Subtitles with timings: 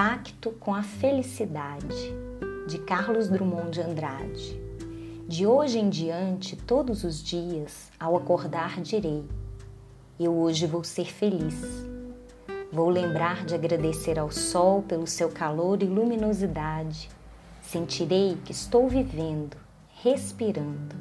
[0.00, 2.14] Contato com a Felicidade,
[2.66, 4.58] de Carlos Drummond de Andrade.
[5.28, 9.22] De hoje em diante, todos os dias, ao acordar, direi:
[10.18, 11.54] Eu hoje vou ser feliz.
[12.72, 17.10] Vou lembrar de agradecer ao sol pelo seu calor e luminosidade.
[17.60, 19.54] Sentirei que estou vivendo,
[20.02, 20.96] respirando.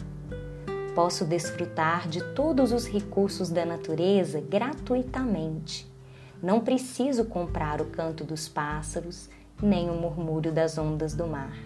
[0.93, 5.88] Posso desfrutar de todos os recursos da natureza gratuitamente
[6.41, 9.29] não preciso comprar o canto dos pássaros,
[9.61, 11.57] nem o murmúrio das ondas do mar.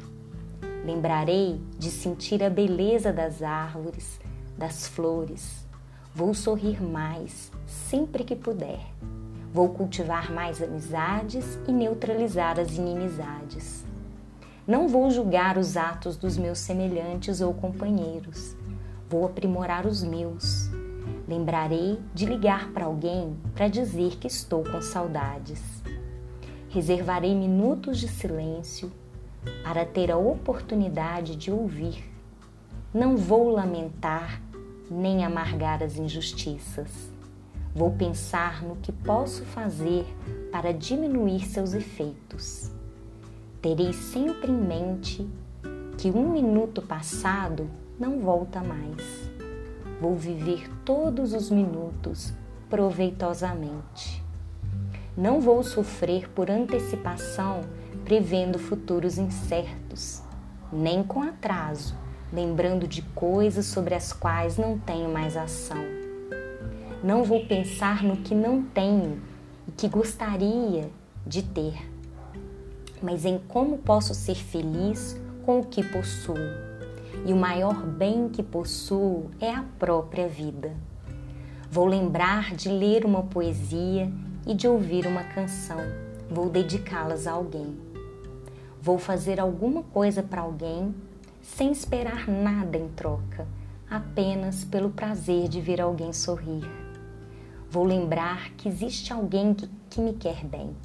[0.83, 4.19] Lembrarei de sentir a beleza das árvores,
[4.57, 5.65] das flores.
[6.13, 8.81] Vou sorrir mais sempre que puder.
[9.53, 13.85] Vou cultivar mais amizades e neutralizar as inimizades.
[14.65, 18.55] Não vou julgar os atos dos meus semelhantes ou companheiros.
[19.07, 20.69] Vou aprimorar os meus
[21.27, 25.61] Lembrarei de ligar para alguém para dizer que estou com saudades.
[26.69, 28.91] Reservarei minutos de silêncio
[29.63, 32.03] para ter a oportunidade de ouvir.
[32.93, 34.41] Não vou lamentar
[34.89, 37.11] nem amargar as injustiças.
[37.75, 40.05] Vou pensar no que posso fazer
[40.51, 42.71] para diminuir seus efeitos.
[43.61, 45.27] Terei sempre em mente
[45.97, 47.69] que um minuto passado
[47.99, 49.32] não volta mais.
[50.03, 52.33] Vou viver todos os minutos
[52.69, 54.21] proveitosamente.
[55.15, 57.61] Não vou sofrer por antecipação,
[58.03, 60.21] prevendo futuros incertos,
[60.73, 61.95] nem com atraso,
[62.33, 65.85] lembrando de coisas sobre as quais não tenho mais ação.
[67.01, 69.21] Não vou pensar no que não tenho
[69.69, 70.89] e que gostaria
[71.25, 71.81] de ter,
[73.01, 76.72] mas em como posso ser feliz com o que possuo
[77.25, 80.75] e o maior bem que possuo é a própria vida.
[81.71, 84.11] Vou lembrar de ler uma poesia
[84.45, 85.79] e de ouvir uma canção.
[86.29, 87.77] Vou dedicá-las a alguém.
[88.81, 90.93] Vou fazer alguma coisa para alguém
[91.41, 93.47] sem esperar nada em troca,
[93.89, 96.69] apenas pelo prazer de ver alguém sorrir.
[97.69, 100.75] Vou lembrar que existe alguém que, que me quer bem.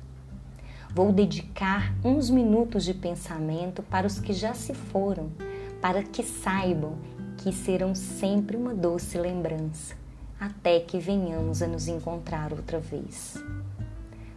[0.95, 5.31] Vou dedicar uns minutos de pensamento para os que já se foram
[5.81, 6.99] para que saibam
[7.37, 9.95] que serão sempre uma doce lembrança,
[10.39, 13.37] até que venhamos a nos encontrar outra vez.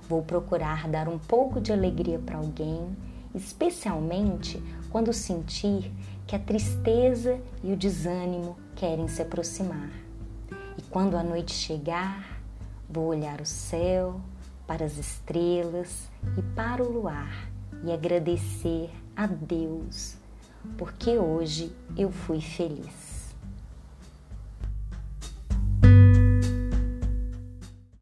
[0.08, 2.96] Vou procurar dar um pouco de alegria para alguém,
[3.34, 5.92] especialmente quando sentir
[6.28, 9.90] que a tristeza e o desânimo querem se aproximar.
[10.78, 12.40] E quando a noite chegar,
[12.90, 14.22] vou olhar o céu,
[14.68, 17.50] para as estrelas e para o luar
[17.84, 20.21] e agradecer a Deus
[20.78, 23.11] porque hoje eu fui feliz.